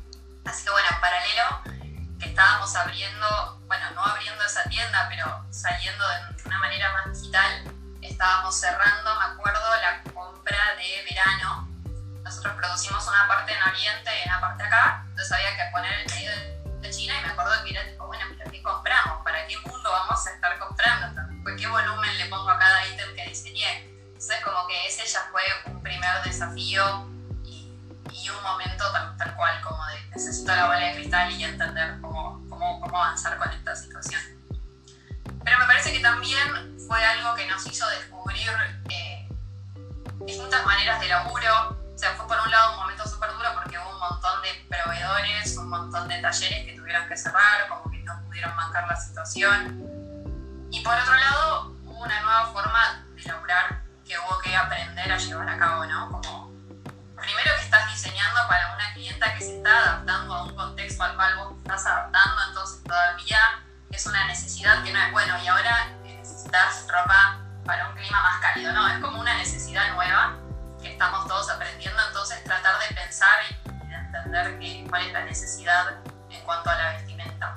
Así 0.45 0.65
que 0.65 0.71
bueno, 0.71 0.89
en 0.91 1.01
paralelo, 1.01 2.19
que 2.19 2.29
estábamos 2.29 2.75
abriendo, 2.77 3.61
bueno, 3.67 3.91
no 3.95 4.05
abriendo 4.05 4.45
esa 4.45 4.65
tienda, 4.65 5.07
pero 5.09 5.47
saliendo 5.51 6.05
de 6.09 6.43
una 6.45 6.59
manera 6.59 6.93
más 6.93 7.19
digital, 7.19 7.65
estábamos 8.03 8.59
cerrando, 8.59 9.15
me 9.19 9.25
acuerdo, 9.27 9.77
la 9.81 10.03
compra 10.13 10.77
de 10.77 11.05
verano. 11.09 11.69
Nosotros 12.23 12.55
producimos 12.57 13.07
una 13.09 13.27
parte 13.27 13.53
en 13.53 13.63
Oriente 13.63 14.11
y 14.21 14.29
una 14.29 14.41
parte 14.41 14.65
acá, 14.65 15.05
entonces 15.09 15.33
había 15.33 15.57
que 15.57 15.73
poner 15.73 15.93
el 15.93 16.07
pedido 16.07 16.33
de 16.81 16.91
China 16.91 17.15
y 17.19 17.23
me 17.23 17.33
acuerdo 17.33 17.65
que 17.65 17.71
era 17.71 17.85
tipo, 17.87 18.07
bueno, 18.07 18.25
pero 18.37 18.51
¿qué 18.51 18.63
compramos? 18.63 19.25
¿Para 19.25 19.47
qué 19.47 19.57
mundo 19.59 19.91
vamos 19.91 20.27
a 20.27 20.31
estar 20.31 20.59
comprando? 20.59 21.23
¿Pues 21.43 21.57
¿Qué 21.59 21.67
volumen 21.67 22.19
le 22.19 22.27
pongo 22.27 22.51
a 22.51 22.59
cada 22.59 22.87
ítem 22.87 23.17
que 23.17 23.29
diseñé? 23.29 23.92
Entonces 24.23 24.45
como 24.45 24.69
que 24.69 24.87
ese 24.87 25.05
ya 25.05 25.27
fue 25.33 25.43
un 25.67 25.83
primer 25.83 26.23
desafío 26.23 27.09
y, 27.45 27.69
un 28.31 28.43
momento 28.45 28.85
tal, 28.93 29.17
tal, 29.17 29.35
cual 29.35 29.61
como 29.63 29.85
de 29.87 30.01
necesito 30.11 30.55
la 30.55 30.67
bola 30.67 30.79
de 30.79 30.95
cristal 30.95 31.33
y 31.33 31.43
entender 31.43 32.01
cómo, 32.01 32.41
cómo, 32.49 32.81
cómo 32.81 33.03
avanzar 33.03 33.37
con 33.37 33.51
esta 33.51 33.75
situación. 33.75 34.21
Pero 35.45 35.59
me 35.59 35.65
parece 35.65 35.93
que 35.93 35.99
también 35.99 36.79
fue 36.87 37.05
algo 37.05 37.35
que 37.35 37.49
nos 37.49 37.67
hizo 37.67 37.85
descubrir 37.89 38.49
eh, 38.91 39.29
distintas 40.21 40.65
maneras 40.67 41.01
de 41.01 41.09
laburo. 41.09 41.77
O 41.93 41.99
sea, 41.99 42.13
fue 42.13 42.29
por 42.29 42.39
un 42.39 42.51
lado 42.53 42.75
un 42.75 42.79
momento 42.79 43.05
súper 43.05 43.29
duro 43.33 43.49
porque 43.55 43.77
hubo 43.77 43.91
un 43.91 43.99
montón 43.99 44.41
de 44.43 44.67
proveedores, 44.69 45.57
un 45.57 45.69
montón 45.69 46.07
de 46.07 46.23
talleres 46.23 46.65
que 46.65 46.77
tuvieron 46.77 47.09
que 47.09 47.17
cerrar, 47.17 47.67
como 47.69 47.91
que 47.91 47.99
no 47.99 48.23
pudieron 48.23 48.57
bancar 48.57 48.87
la 48.87 48.95
situación. 48.95 49.83
Y 50.71 50.81
por 50.81 50.95
otro 50.97 51.13
lado, 51.13 51.77
hubo 51.87 52.05
una 52.05 52.23
nueva 52.23 52.47
forma 52.53 53.05
de 53.17 53.23
laburar 53.25 53.82
que 54.13 54.19
hubo 54.19 54.39
que 54.41 54.55
aprender 54.55 55.11
a 55.11 55.17
llevar 55.17 55.49
a 55.49 55.59
cabo, 55.59 55.87
¿no? 55.87 56.11
Como, 56.11 56.53
primero 57.17 57.51
que 57.57 57.65
estás 57.65 57.91
diseñando 57.91 58.41
para 58.47 58.75
una 58.75 58.93
clienta 58.93 59.33
que 59.35 59.41
se 59.41 59.57
está 59.57 59.79
adaptando 59.79 60.35
a 60.35 60.43
un 60.43 60.55
contexto 60.55 61.03
al 61.03 61.17
cual 61.17 61.37
vos 61.39 61.53
estás 61.57 61.87
adaptando, 61.87 62.43
entonces 62.49 62.85
todavía 62.85 63.39
es 63.91 64.07
una 64.07 64.27
necesidad 64.27 64.83
que 64.83 64.93
no 64.93 65.03
es 65.03 65.13
bueno 65.13 65.43
y 65.43 65.49
ahora 65.49 65.89
necesitas 66.05 66.87
ropa 66.89 67.39
para 67.65 67.89
un 67.89 67.95
clima 67.95 68.21
más 68.21 68.41
cálido, 68.43 68.73
¿no? 68.75 68.87
Es 68.89 68.99
como 68.99 69.19
una 69.19 69.35
necesidad 69.39 69.95
nueva 69.95 70.37
que 70.83 70.93
estamos 70.93 71.27
todos 71.27 71.49
aprendiendo, 71.49 71.99
entonces 72.09 72.45
tratar 72.45 72.75
de 72.81 72.95
pensar 72.95 73.39
y 73.49 73.89
de 73.89 73.95
entender 73.95 74.59
que, 74.59 74.87
cuál 74.91 75.07
es 75.07 75.13
la 75.15 75.25
necesidad 75.25 75.87
en 76.29 76.45
cuanto 76.45 76.69
a 76.69 76.75
la 76.75 76.91
vestimenta 76.91 77.57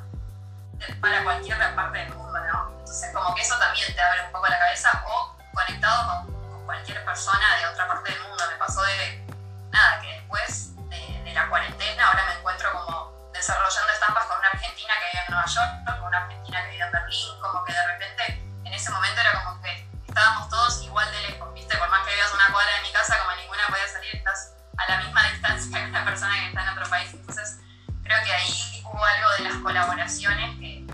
para 1.02 1.22
cualquier 1.24 1.58
parte 1.76 1.98
del 1.98 2.14
mundo, 2.14 2.40
¿no? 2.54 2.70
Entonces 2.80 3.14
como 3.14 3.36
que 3.36 3.42
eso 3.42 3.58
también 3.60 3.94
te 3.94 4.02
abre 4.02 4.26
un 4.26 4.32
poco 4.32 4.48
la 4.48 4.60
cabeza 4.60 5.04
o 5.06 5.36
conectado 5.54 6.24
con, 6.24 6.35
cualquier 6.66 7.04
persona 7.06 7.58
de 7.60 7.68
otra 7.68 7.88
parte 7.88 8.12
del 8.12 8.22
mundo. 8.24 8.44
Me 8.50 8.58
pasó 8.58 8.82
de, 8.84 9.26
nada, 9.72 10.02
que 10.02 10.14
después 10.14 10.76
de, 10.90 11.24
de 11.24 11.34
la 11.34 11.48
cuarentena 11.48 12.08
ahora 12.08 12.26
me 12.26 12.40
encuentro 12.40 12.72
como 12.72 13.30
desarrollando 13.34 13.94
estampas 13.94 14.26
con 14.26 14.38
una 14.38 14.48
argentina 14.48 14.94
que 15.00 15.06
vive 15.12 15.24
en 15.28 15.34
Nueva 15.34 15.48
York, 15.48 15.72
con 15.86 16.04
una 16.04 16.18
argentina 16.24 16.64
que 16.64 16.72
vive 16.72 16.86
en 16.86 16.92
Berlín, 16.92 17.42
como 17.42 17.64
que 17.66 17.74
de 17.74 17.88
repente 17.88 18.44
en 18.64 18.74
ese 18.74 18.92
momento 18.92 19.22
era 19.22 19.44
como 19.44 19.62
que 19.62 19.90
estábamos 20.08 20.50
todos 20.50 20.82
igual 20.84 21.12
de 21.12 21.22
lejos, 21.30 21.54
¿viste? 21.54 21.78
Por 21.78 21.90
más 21.90 22.08
que 22.08 22.16
vivas 22.16 22.34
una 22.34 22.48
cuadra 22.52 22.72
de 22.76 22.82
mi 22.82 22.92
casa, 22.92 23.18
como 23.20 23.36
ninguna 23.36 23.68
podía 23.68 23.88
salir, 23.88 24.16
estás 24.16 24.54
a 24.78 24.92
la 24.92 24.98
misma 24.98 25.24
distancia 25.32 25.80
que 25.80 25.90
una 25.90 26.06
persona 26.06 26.34
que 26.40 26.48
está 26.48 26.64
en 26.64 26.70
otro 26.70 26.90
país. 26.90 27.14
Entonces, 27.14 27.60
creo 28.04 28.24
que 28.24 28.34
ahí 28.34 28.84
hubo 28.86 29.06
algo 29.06 29.30
de 29.38 29.44
las 29.44 29.56
colaboraciones 29.56 30.60
que, 30.60 30.88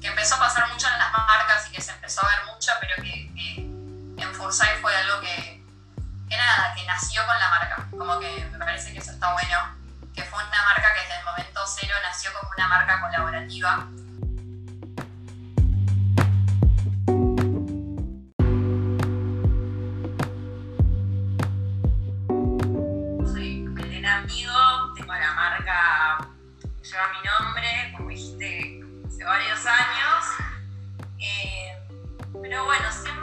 que 0.00 0.06
empezó 0.08 0.36
a 0.36 0.38
pasar 0.38 0.68
mucho 0.72 0.88
en 0.88 0.98
las 0.98 1.12
marcas 1.12 1.68
y 1.68 1.72
que 1.72 1.82
se 1.82 1.92
empezó 1.92 2.24
a 2.24 2.28
ver 2.28 2.46
mucho, 2.46 2.72
pero 2.80 3.02
que 3.02 3.23
en 4.16 4.34
Fursai 4.34 4.80
fue 4.80 4.94
algo 4.96 5.20
que, 5.20 5.64
que 6.28 6.36
nada, 6.36 6.74
que 6.74 6.84
nació 6.86 7.22
con 7.26 7.38
la 7.38 7.48
marca. 7.48 7.88
Como 7.90 8.18
que 8.20 8.48
me 8.50 8.58
parece 8.58 8.92
que 8.92 8.98
eso 8.98 9.10
está 9.10 9.32
bueno, 9.32 9.58
que 10.14 10.22
fue 10.22 10.42
una 10.42 10.62
marca 10.64 10.94
que 10.94 11.00
desde 11.00 11.18
el 11.18 11.24
momento 11.24 11.60
cero 11.66 11.94
nació 12.02 12.30
como 12.32 12.50
una 12.56 12.68
marca 12.68 13.00
colaborativa 13.00 13.88
amigo, 24.14 24.92
tengo 24.94 25.12
la 25.12 25.32
marca 25.34 26.28
que 26.60 26.88
lleva 26.88 27.08
mi 27.08 27.28
nombre, 27.28 27.92
como 27.96 28.08
dijiste, 28.08 28.80
hace 29.06 29.24
varios 29.24 29.66
años. 29.66 30.24
Eh, 31.18 31.78
pero 32.40 32.64
bueno, 32.64 32.92
siempre 32.92 33.13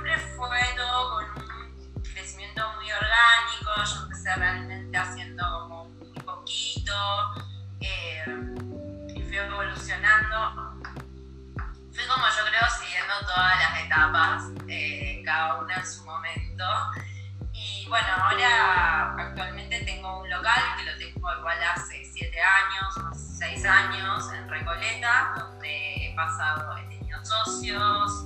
esfuerzo, 0.41 1.09
con 1.09 1.25
un 1.95 2.01
crecimiento 2.01 2.63
muy 2.75 2.91
orgánico, 2.91 3.83
yo 3.85 4.03
empecé 4.03 4.35
realmente 4.35 4.97
haciendo 4.97 5.43
como 5.43 5.85
muy 5.85 6.19
poquito 6.23 6.93
eh, 7.79 8.25
y 9.15 9.21
fui 9.21 9.37
evolucionando. 9.37 10.79
Fui 11.93 12.05
como 12.07 12.25
yo 12.25 12.45
creo 12.49 12.69
siguiendo 12.79 13.13
todas 13.21 13.59
las 13.59 13.85
etapas, 13.85 14.43
eh, 14.67 15.21
cada 15.25 15.61
una 15.61 15.75
en 15.75 15.85
su 15.85 16.05
momento. 16.05 16.63
Y 17.53 17.85
bueno, 17.87 18.07
ahora 18.17 19.15
actualmente 19.17 19.83
tengo 19.85 20.21
un 20.21 20.29
local 20.29 20.61
que 20.77 20.85
lo 20.85 20.97
tengo 20.97 21.33
igual 21.37 21.57
hace 21.75 22.03
7 22.03 22.41
años, 22.41 23.15
6 23.37 23.65
años 23.65 24.33
en 24.33 24.49
Recoleta, 24.49 25.33
donde 25.37 26.07
he 26.07 26.15
pasado, 26.15 26.75
he 26.77 26.83
tenido 26.87 27.23
socios, 27.23 28.25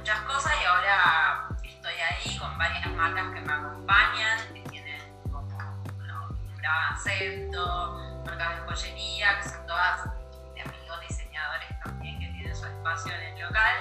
muchas 0.00 0.20
cosas 0.22 0.52
y 0.62 0.64
ahora 0.64 1.46
estoy 1.62 1.92
ahí 1.92 2.38
con 2.38 2.56
varias 2.56 2.86
marcas 2.92 3.34
que 3.34 3.40
me 3.42 3.52
acompañan, 3.52 4.38
que 4.54 4.62
tienen 4.70 5.22
como 5.30 5.42
bueno, 5.98 6.38
Acepto, 6.90 8.22
marcas 8.24 8.56
de 8.56 8.60
joyería, 8.62 9.36
que 9.36 9.48
son 9.50 9.66
todas 9.66 10.04
de 10.54 10.62
amigos 10.62 11.00
diseñadores 11.06 11.68
también 11.84 12.18
que 12.18 12.28
tienen 12.28 12.56
su 12.56 12.64
espacio 12.64 13.12
en 13.12 13.20
el 13.20 13.40
local. 13.42 13.76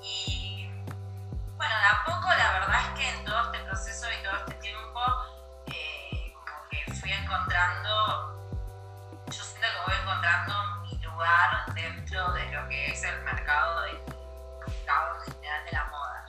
Y 0.00 0.70
bueno, 1.56 1.74
a 1.90 2.04
poco 2.04 2.28
la 2.28 2.52
verdad 2.60 2.80
es 2.80 3.00
que 3.00 3.10
en 3.10 3.24
todo 3.24 3.42
este 3.42 3.64
proceso 3.64 4.06
y 4.12 4.22
todo 4.22 4.36
este 4.36 4.54
tiempo, 4.54 5.00
eh, 5.66 6.34
como 6.34 6.68
que 6.70 6.94
fui 6.94 7.10
encontrando, 7.10 8.70
yo 9.26 9.42
siento 9.42 9.66
que 9.66 9.90
voy 9.90 10.00
encontrando 10.02 10.54
mi 10.82 10.98
lugar 11.02 11.66
dentro 11.74 12.32
de 12.32 12.52
lo 12.52 12.68
que 12.68 12.92
es 12.92 13.02
el 13.02 13.22
mercado, 13.22 13.82
de, 13.82 14.21
mercado 14.82 15.20
general 15.24 15.64
de 15.64 15.72
la 15.72 15.84
moda. 15.86 16.26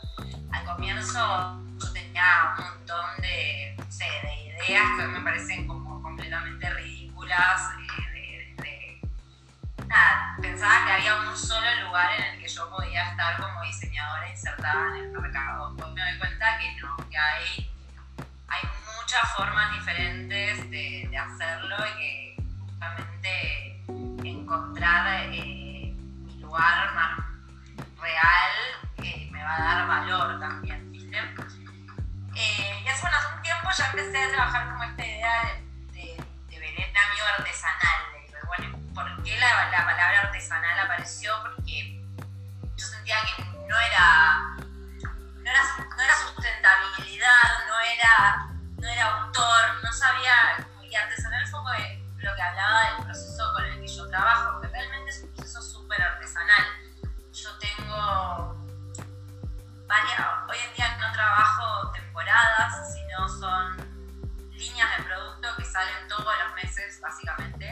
Al 0.52 0.66
comienzo 0.66 1.62
yo 1.82 1.94
tenía 1.94 2.56
un 2.58 2.64
montón 2.66 3.22
de, 3.22 3.76
no 3.78 3.92
sé, 3.92 4.06
de 4.22 4.44
ideas 4.46 4.86
que 4.98 5.08
me 5.08 5.20
parecen 5.22 5.68
como 5.68 6.02
completamente 6.02 6.70
ridículas. 6.74 7.72
eh, 8.14 8.56
de- 8.58 8.64
de- 8.64 9.86
nada, 9.88 10.36
pensaba 10.42 10.86
que 10.86 10.92
había 10.94 11.16
un 11.16 11.36
solo 11.36 11.68
lugar 11.86 12.12
en 12.20 12.24
el 12.36 12.40
que 12.42 12.48
yo 12.48 12.70
podía 12.70 13.10
estar 13.10 13.38
como 13.42 13.62
diseñadora 13.64 14.30
insertada 14.30 14.90
en 14.98 15.06
el 15.06 15.12
mercado. 15.12 15.76
Hoy 15.76 15.94
me 15.94 16.02
doy 16.02 16.20
cuenta 16.20 16.58
que 16.60 16.76
no, 16.82 16.96
que 17.10 17.18
hay, 17.18 17.72
hay 18.50 18.62
muchas 19.00 19.34
formas 19.36 19.72
diferentes 19.74 20.70
de, 20.70 21.08
de 21.10 21.18
hacerlo 21.18 21.76
y 21.88 21.98
que 21.98 22.44
justamente 22.60 23.84
encontrar 24.24 25.24
eh, 25.34 25.96
mi 25.96 26.36
lugar 26.40 26.94
más 26.94 27.23
real 28.04 28.52
eh, 28.98 29.30
me 29.32 29.44
va 29.44 29.56
a 29.56 29.62
dar 29.62 29.88
valor 29.88 30.40
también, 30.40 30.92
¿viste? 30.92 31.18
Eh, 32.36 32.82
y 32.84 32.88
hace, 32.88 33.02
bueno, 33.02 33.18
hace 33.18 33.36
un 33.36 33.42
tiempo 33.42 33.70
ya 33.76 33.86
empecé 33.88 34.24
a 34.24 34.32
trabajar 34.32 34.72
como 34.72 34.84
esta 34.84 35.06
idea 35.06 35.44
de, 35.94 36.18
de, 36.50 36.60
de 36.60 37.00
amigo 37.00 37.26
artesanal. 37.38 38.00
que, 38.28 38.46
bueno, 38.46 38.78
¿por 38.94 39.24
qué 39.24 39.38
la, 39.38 39.70
la 39.72 39.86
palabra 39.86 40.22
artesanal 40.24 40.80
apareció? 40.80 41.32
Porque 41.44 42.04
yo 42.76 42.86
sentía 42.86 43.16
que 43.38 43.44
no 43.44 43.80
era, 43.80 44.56
no 44.58 45.50
era, 45.50 46.16
sustentabilidad, 46.28 47.68
no 47.68 47.80
era, 47.80 48.48
no 48.80 48.88
era 48.88 49.24
autor, 49.24 49.84
no 49.84 49.94
sabía, 49.94 50.68
y 50.82 50.96
artesanal 50.96 51.48
fue 51.48 52.04
lo 52.18 52.36
que 52.36 52.42
hablaba 52.42 52.86
del 52.86 53.06
proceso 53.06 53.54
con 53.54 53.64
el 53.66 53.80
que 53.80 53.88
yo 53.88 54.10
trabajo, 54.10 54.60
que 54.62 54.68
realmente 54.68 55.10
es 55.12 55.24
un 55.24 55.34
proceso 55.36 55.62
súper 55.62 56.02
artesanal. 56.02 56.83
Yo 57.44 57.50
tengo 57.60 58.56
varias, 59.86 60.28
hoy 60.48 60.58
en 60.66 60.76
día 60.78 60.98
no 60.98 61.12
trabajo 61.12 61.92
temporadas, 61.92 62.94
sino 62.94 63.28
son 63.28 63.76
líneas 64.54 64.98
de 64.98 65.04
producto 65.04 65.50
que 65.58 65.66
salen 65.66 66.08
todos 66.08 66.24
los 66.24 66.56
meses, 66.56 67.02
básicamente, 67.02 67.66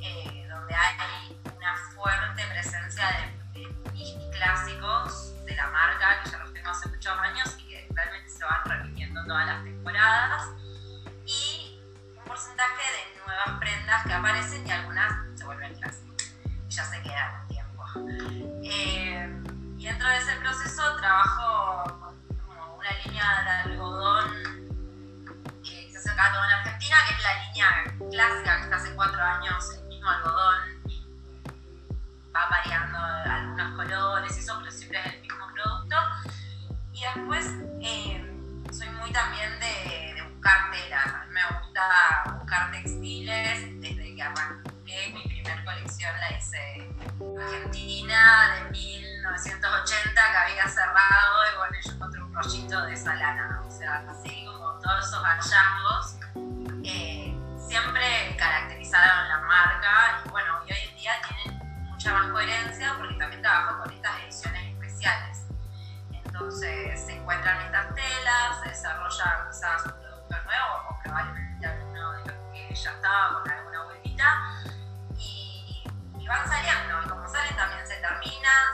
eh, 0.00 0.46
donde 0.48 0.74
hay 0.76 1.40
una 1.56 1.76
fuerte 1.92 2.44
presencia 2.46 3.32
de, 3.52 3.66
de 3.90 4.30
clásicos 4.30 5.44
de 5.44 5.56
la 5.56 5.68
marca, 5.70 6.22
que 6.22 6.30
ya 6.30 6.38
los 6.38 6.54
tengo 6.54 6.70
hace 6.70 6.88
muchos 6.88 7.18
años 7.18 7.56
y 7.58 7.68
que 7.68 7.88
realmente 7.92 8.28
se 8.28 8.44
van 8.44 8.64
repitiendo 8.64 9.24
todas 9.24 9.44
las 9.44 9.64
temporadas, 9.64 10.42
y 11.26 11.82
un 12.16 12.22
porcentaje 12.22 12.82
de 12.92 13.20
nuevas 13.26 13.58
prendas 13.58 14.06
que 14.06 14.12
aparecen 14.12 14.64
y 14.64 14.70
algunas 14.70 15.36
se 15.36 15.44
vuelven 15.44 15.74
clásicas, 15.74 16.32
ya 16.68 16.84
se 16.84 17.02
quedan. 17.02 17.39
Eh, 18.62 19.42
y 19.78 19.84
dentro 19.84 20.08
de 20.08 20.16
ese 20.18 20.36
proceso 20.36 20.96
trabajo 20.96 22.14
con 22.46 22.56
una 22.78 22.90
línea 23.04 23.42
de 23.44 23.72
algodón 23.72 24.30
que 25.64 25.90
se 25.90 25.98
hace 25.98 26.10
acá 26.10 26.32
todo 26.32 26.44
en 26.44 26.50
Argentina, 26.50 26.96
que 27.08 27.14
es 27.14 27.22
la 27.22 27.44
línea 27.46 27.68
clásica 28.10 28.56
que 28.56 28.62
está 28.64 28.76
hace 28.76 28.94
cuatro 28.94 29.22
años, 29.22 29.74
el 29.74 29.88
mismo 29.88 30.08
algodón, 30.08 30.56
y 30.88 31.04
va 32.34 32.48
variando 32.48 32.98
algunos 32.98 33.76
colores 33.76 34.36
y 34.36 34.40
eso, 34.40 34.56
pero 34.58 34.70
siempre 34.70 35.00
es 35.00 35.14
el 35.14 35.20
mismo 35.22 35.46
producto. 35.52 35.96
Y 36.92 37.02
después 37.02 37.46
eh, 37.80 38.34
soy 38.72 38.88
muy 38.90 39.10
también 39.12 39.58
de, 39.58 40.14
de 40.14 40.22
buscar 40.30 40.70
telas, 40.70 41.06
a 41.06 41.24
mí 41.24 41.32
me 41.32 41.58
gusta 41.58 42.38
buscar 42.38 42.70
textiles 42.70 43.80
desde 43.80 44.14
que 44.14 44.22
arranqué 44.22 45.12
mi 45.14 45.22
primer 45.26 45.64
colección 45.64 46.12
la 46.20 46.36
hice 46.36 46.89
Argentina 47.50 48.54
de 48.54 48.70
1980 48.70 50.12
que 50.14 50.36
había 50.36 50.68
cerrado 50.68 51.52
y 51.52 51.56
bueno, 51.58 51.76
yo 51.84 51.92
encontré 51.92 52.22
un 52.22 52.32
rollito 52.32 52.86
de 52.86 52.92
esa 52.92 53.14
lana, 53.14 53.62
o 53.66 53.70
sea, 53.70 54.04
así 54.08 54.44
como 54.46 54.78
todos 54.78 55.06
esos 55.06 55.22
hallazgos 55.24 56.16
eh, 56.84 57.36
siempre 57.58 58.36
caracterizaron 58.38 59.28
la 59.28 59.38
marca 59.40 60.22
y 60.24 60.28
bueno, 60.28 60.60
y 60.66 60.72
hoy 60.72 60.78
en 60.90 60.96
día 60.96 61.12
tienen 61.26 61.58
mucha 61.90 62.12
más 62.12 62.30
coherencia 62.30 62.94
porque 62.98 63.14
también 63.14 63.42
trabajo 63.42 63.82
con 63.82 63.92
estas 63.92 64.20
ediciones 64.20 64.62
especiales. 64.72 65.46
Entonces 66.12 67.04
se 67.04 67.16
encuentran 67.16 67.60
estas 67.62 67.94
telas, 67.94 68.60
se 68.62 68.68
desarrolla 68.68 69.48
quizás 69.50 69.86
un 69.86 69.92
producto 70.00 70.36
nuevo 70.44 70.88
o 70.88 71.02
probablemente 71.02 71.66
alguno 71.66 72.12
de 72.12 72.26
los 72.26 72.36
que 72.52 72.74
ya 72.74 72.90
estaba 72.92 73.42
con 73.42 73.50
alguna 73.50 73.84
vueltita 73.84 74.60
van 76.30 76.48
saliendo. 76.48 76.94
Y 77.04 77.08
como 77.08 77.28
salen 77.28 77.56
también 77.56 77.86
se 77.86 77.96
terminan, 77.96 78.69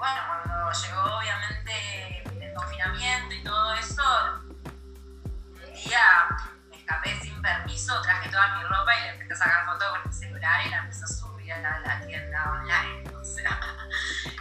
bueno, 0.00 0.20
cuando 0.26 0.72
llegó 0.72 1.18
obviamente 1.18 2.22
el 2.40 2.54
confinamiento 2.54 3.34
y 3.34 3.42
todo 3.44 3.74
eso, 3.74 4.02
un 4.46 5.74
día 5.74 6.26
me 6.70 6.78
escapé 6.78 7.20
sin 7.20 7.42
permiso, 7.42 8.00
traje 8.00 8.30
toda 8.30 8.56
mi 8.56 8.62
ropa 8.62 8.96
y 8.96 9.02
le 9.02 9.08
empecé 9.10 9.34
a 9.34 9.36
sacar 9.36 9.66
fotos 9.66 9.88
con 9.90 10.00
el 10.06 10.12
celular 10.12 10.66
y 10.66 10.70
la 10.70 10.78
empecé 10.78 11.04
a 11.04 11.06
subir 11.06 11.52
a 11.52 11.80
la, 11.80 12.00
tienda 12.06 12.50
online. 12.50 13.10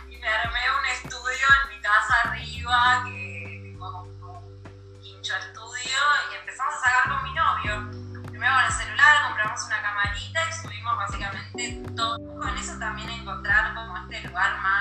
Y 0.10 0.18
me 0.18 0.30
armé 0.30 0.60
un 0.80 0.86
estudio 0.86 1.47
en 1.64 1.76
mi 1.76 1.82
casa 1.82 2.22
arriba, 2.24 3.03
que 3.05 3.60
tengo 3.64 3.91
como 4.22 4.39
un 4.39 5.01
quincho 5.01 5.36
estudio, 5.36 5.99
y 6.32 6.36
empezamos 6.36 6.74
a 6.76 6.80
sacar 6.80 7.10
con 7.10 7.24
mi 7.24 7.34
novio. 7.34 8.30
Primero 8.30 8.53
con 8.55 8.66
el 8.66 8.72
celular, 8.72 9.28
compramos 9.28 9.62
una 9.66 9.82
camarita 9.82 10.49
y 10.49 10.53
subimos 10.53 10.97
básicamente 10.97 11.84
todo. 11.95 12.18
Con 12.39 12.57
eso 12.57 12.80
también 12.80 13.10
encontrar 13.10 13.74
como 13.74 13.97
este 13.97 14.28
lugar 14.28 14.57
más 14.60 14.78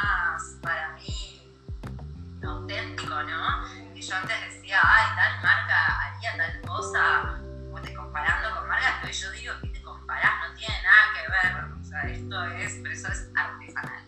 yo 4.09 4.17
antes 4.17 4.41
decía, 4.41 4.81
ay, 4.83 5.17
tal 5.17 5.43
marca 5.43 6.01
haría 6.01 6.37
tal 6.37 6.61
cosa, 6.63 7.41
vos 7.71 7.83
te 7.83 7.93
comparando 7.93 8.55
con 8.57 8.69
marcas, 8.69 8.95
pero 9.03 9.13
yo 9.13 9.31
digo 9.33 9.55
que 9.61 9.69
te 9.69 9.83
comparás, 9.83 10.49
no 10.49 10.55
tiene 10.55 10.75
nada 10.83 11.13
que 11.15 11.31
ver, 11.31 11.65
o 11.79 11.85
sea, 11.85 12.03
esto 12.05 12.45
es, 12.45 12.81
pero 12.83 12.95
eso 12.95 13.09
es 13.09 13.31
artesanal. 13.37 14.05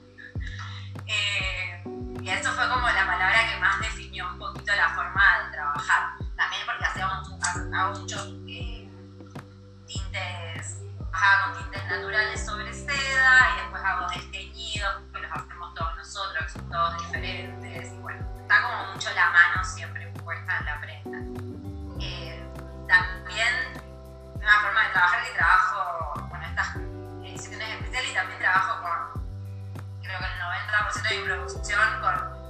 Eh, 1.06 1.84
y 2.22 2.30
eso 2.30 2.50
fue 2.52 2.68
como 2.68 2.88
la 2.88 3.06
palabra 3.06 3.50
que 3.50 3.58
más 3.60 3.78
definió 3.80 4.30
un 4.30 4.38
poquito 4.38 4.74
la 4.74 4.88
forma 4.90 5.44
de 5.44 5.52
trabajar, 5.52 6.14
también 6.34 6.62
porque 6.64 6.84
hacía 6.84 7.06
muchos 7.88 8.34
eh, 8.48 8.88
tintes, 9.86 10.78
bajaba 11.10 11.52
con 11.52 11.62
tintes 11.62 11.84
naturales 11.90 12.46
sobre 12.46 12.72
seda 12.72 13.56
y 13.56 13.59
en 20.60 20.66
la 20.66 20.80
prenda. 20.80 21.18
Eh, 22.00 22.42
también 22.88 23.80
una 24.34 24.60
forma 24.60 24.84
de 24.84 24.90
trabajar 24.92 25.24
que 25.24 25.32
trabajo 25.32 26.28
con 26.28 26.42
estas 26.42 26.76
ediciones 27.24 27.68
especiales 27.68 28.10
y 28.10 28.14
también 28.14 28.38
trabajo 28.38 28.82
con, 28.82 29.22
creo 30.02 30.18
que 30.18 30.24
el 30.24 30.40
90% 30.40 31.08
de 31.08 31.18
mi 31.18 31.24
producción 31.24 32.00
con 32.00 32.40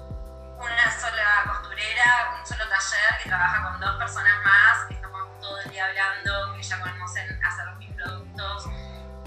una 0.58 1.00
sola 1.00 1.44
costurera, 1.46 2.36
un 2.38 2.46
solo 2.46 2.68
taller 2.68 3.22
que 3.22 3.28
trabaja 3.28 3.70
con 3.70 3.80
dos 3.80 3.96
personas 3.96 4.34
más, 4.44 4.84
que 4.88 4.94
estamos 4.94 5.40
todo 5.40 5.60
el 5.60 5.70
día 5.70 5.86
hablando, 5.86 6.54
que 6.54 6.62
ya 6.62 6.80
conocen 6.80 7.44
hacer 7.44 7.74
mis 7.78 7.92
productos, 7.94 8.64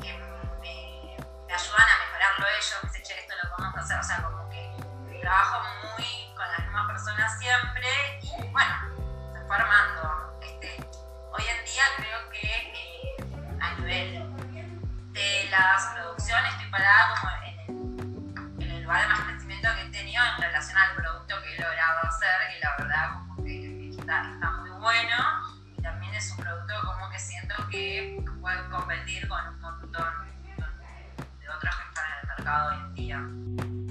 que 0.02 0.14
me, 0.62 1.18
me 1.48 1.54
ayudan 1.54 1.88
a 1.88 2.06
mejorarlo 2.06 2.48
ellos, 2.48 2.80
que 2.82 2.90
se 2.90 3.04
che, 3.04 3.20
esto 3.20 3.34
lo 3.44 3.56
podemos 3.56 3.78
hacer, 3.78 4.00
o 4.00 4.04
sea, 4.04 4.24
como 4.24 4.50
que 4.50 5.20
trabajo 5.22 5.64
muy 5.98 6.36
con 6.36 6.52
las 6.52 6.60
mismas 6.60 6.88
personas 6.88 7.40
siempre 7.40 8.13
bueno, 8.52 8.74
se 9.32 9.54
armando. 9.54 10.40
Este, 10.42 10.88
hoy 11.32 11.44
en 11.44 11.66
día 11.66 11.84
creo 11.98 12.30
que 12.32 12.48
eh, 12.48 13.58
a 13.60 13.74
nivel 13.76 14.34
de 15.14 15.48
las 15.52 15.86
producciones 15.94 16.52
estoy 16.54 16.70
parada 16.72 17.16
como 17.16 17.32
en 17.32 18.58
el, 18.58 18.64
en 18.64 18.72
el 18.72 18.84
lugar 18.84 19.02
de 19.02 19.08
más 19.08 19.20
crecimiento 19.22 19.70
que 19.76 19.82
he 19.82 19.92
tenido 19.92 20.24
en 20.36 20.42
relación 20.42 20.78
al 20.78 20.96
producto 20.96 21.36
que 21.44 21.56
he 21.56 21.62
logrado 21.62 22.00
hacer, 22.08 22.30
que 22.52 22.60
la 22.60 22.76
verdad 22.78 23.14
como 23.14 23.44
que 23.44 23.90
está, 23.90 24.34
está 24.34 24.52
muy 24.52 24.70
bueno 24.72 25.18
y 25.78 25.82
también 25.82 26.14
es 26.16 26.32
un 26.32 26.38
producto 26.38 26.74
como 26.86 27.10
que 27.10 27.20
siento 27.20 27.56
que 27.70 28.24
puede 28.42 28.70
competir 28.70 29.28
con 29.28 29.48
un 29.48 29.62
montón 29.62 30.14
de 31.40 31.50
otros 31.50 31.76
que 31.76 31.84
están 31.84 32.06
en 32.06 32.20
el 32.20 32.28
mercado 32.28 32.70
hoy 32.70 32.78
en 32.78 32.94
día. 32.96 33.83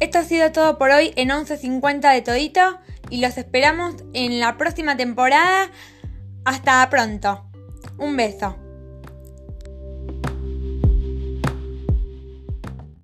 Esto 0.00 0.18
ha 0.18 0.24
sido 0.24 0.50
todo 0.52 0.78
por 0.78 0.90
hoy 0.90 1.12
en 1.16 1.28
11.50 1.28 2.12
de 2.12 2.22
Todito 2.22 2.78
y 3.10 3.20
los 3.20 3.36
esperamos 3.36 3.96
en 4.14 4.40
la 4.40 4.56
próxima 4.56 4.96
temporada. 4.96 5.70
Hasta 6.44 6.88
pronto. 6.90 7.44
Un 7.98 8.16
beso. 8.16 8.56